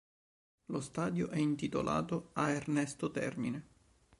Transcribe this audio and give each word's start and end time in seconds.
Lo 0.71 0.79
stadio 0.79 1.29
è 1.29 1.37
intitolato 1.37 2.31
a 2.33 2.49
Ernesto 2.49 3.11
Termine. 3.11 3.67